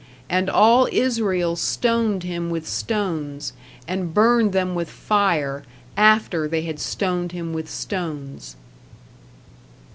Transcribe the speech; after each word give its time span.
And 0.31 0.49
all 0.49 0.89
Israel 0.91 1.55
stoned 1.55 2.23
him 2.23 2.49
with 2.49 2.67
stones, 2.67 3.53
and 3.87 4.15
burned 4.15 4.51
them 4.51 4.73
with 4.73 4.89
fire, 4.89 5.63
after 5.95 6.47
they 6.47 6.63
had 6.63 6.79
stoned 6.79 7.33
him 7.33 7.53
with 7.53 7.69
stones. 7.69 8.55